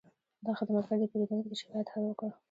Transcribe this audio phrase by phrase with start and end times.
[0.45, 2.29] دا خدمتګر د پیرودونکي د شکایت حل وکړ.